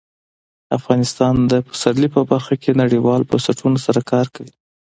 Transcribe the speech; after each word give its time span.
افغانستان 0.77 1.35
د 1.51 1.53
پسرلی 1.67 2.09
په 2.15 2.21
برخه 2.31 2.55
کې 2.61 2.71
نړیوالو 2.81 3.27
بنسټونو 3.31 3.77
سره 3.85 3.99
کار 4.11 4.25
کوي. 4.35 4.53